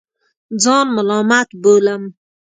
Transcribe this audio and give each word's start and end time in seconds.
ځان 0.63 0.85
ملامت 0.95 1.49
بولم. 1.63 2.03